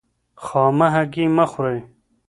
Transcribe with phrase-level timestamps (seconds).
[0.43, 1.79] خامه هګۍ مه خورئ.